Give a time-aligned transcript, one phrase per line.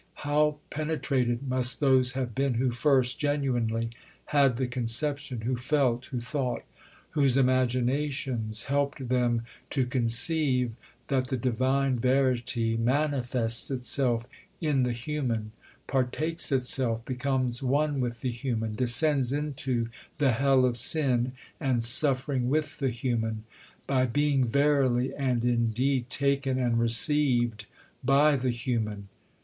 [0.25, 3.91] How penetrated must those have been who first, genuinely,
[4.25, 6.63] had the conception, who felt, who thought,
[7.11, 10.71] whose imaginations helped them to conceive,
[11.09, 14.25] that the Divine Verity manifests itself
[14.59, 15.51] in the human,
[15.85, 19.87] partakes itself, becomes one with the human, descends into
[20.17, 23.43] the hell of sin and suffering with the human,
[23.85, 27.67] by being "verily and indeed taken and received"
[28.03, 29.07] by the human!...